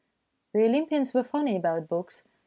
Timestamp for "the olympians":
0.55-1.13